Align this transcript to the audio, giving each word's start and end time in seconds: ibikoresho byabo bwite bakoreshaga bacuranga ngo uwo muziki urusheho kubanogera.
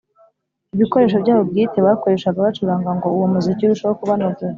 ibikoresho 0.75 1.17
byabo 1.23 1.41
bwite 1.49 1.77
bakoreshaga 1.87 2.45
bacuranga 2.45 2.89
ngo 2.97 3.07
uwo 3.17 3.25
muziki 3.33 3.61
urusheho 3.63 3.93
kubanogera. 3.99 4.49